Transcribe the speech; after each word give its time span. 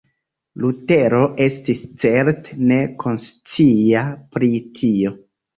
Lutero 0.63 1.19
estis 1.45 1.83
certe 2.05 2.57
ne 2.71 2.79
konscia 3.05 4.03
pri 4.35 4.51
tio. 4.81 5.15